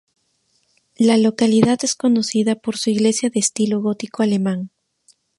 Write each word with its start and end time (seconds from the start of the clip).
La 0.97 1.15
localidad 1.19 1.77
es 1.83 1.93
conocida 1.93 2.55
por 2.55 2.75
su 2.75 2.89
iglesia 2.89 3.29
de 3.29 3.39
estilo 3.39 3.81
gótico 3.83 4.23
alemán. 4.23 4.71